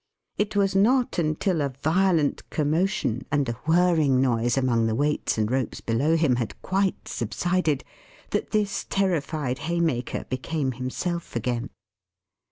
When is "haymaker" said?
9.59-10.23